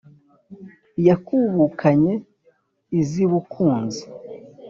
yakubukanye 1.07 2.13
iz'i 2.99 3.25
bukunzi 3.31 4.03